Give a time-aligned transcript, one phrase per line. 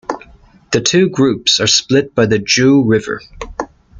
[0.71, 3.21] The two groups are split by the Jiu River.